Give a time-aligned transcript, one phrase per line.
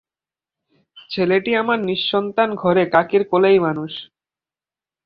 [1.09, 3.91] ছেলেটি আমার নিঃসন্তান ঘরে কাকির কোলেই মানুষ।